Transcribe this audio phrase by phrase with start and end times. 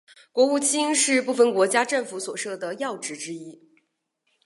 [0.31, 3.61] 国务卿是部份国家政府所设的要职之一。